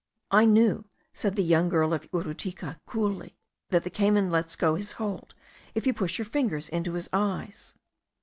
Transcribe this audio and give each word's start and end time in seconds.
"I 0.31 0.45
knew," 0.45 0.85
said 1.13 1.35
the 1.35 1.43
young 1.43 1.69
girl 1.69 1.93
of 1.93 2.09
Uritucu 2.11 2.75
coolly, 2.87 3.37
"that 3.69 3.83
the 3.83 3.91
cayman 3.91 4.31
lets 4.31 4.55
go 4.55 4.73
his 4.73 4.93
hold, 4.93 5.35
if 5.75 5.85
you 5.85 5.93
push 5.93 6.17
your 6.17 6.25
fingers 6.25 6.69
into 6.69 6.93
his 6.93 7.07
eyes." 7.13 7.75